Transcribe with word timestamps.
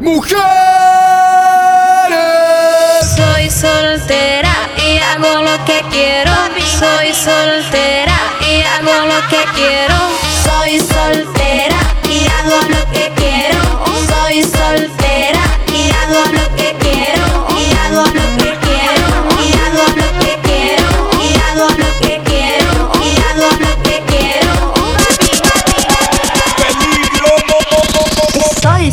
mujeres. 0.00 0.40
Soy 3.16 3.50
soltera 3.50 4.54
y 4.76 4.98
hago 4.98 5.42
lo 5.42 5.64
que 5.64 5.82
quiero. 5.90 6.32
Soy 6.78 7.12
soltera 7.12 8.18
y 8.40 8.62
hago 8.62 9.06
lo 9.06 9.28
que 9.28 9.44
quiero. 9.54 9.96
Soy 10.44 10.78
soltera. 10.78 11.39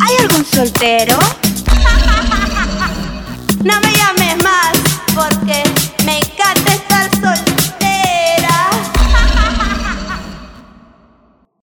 ¿Hay 0.00 0.16
algún 0.20 0.44
soltero? 0.44 1.18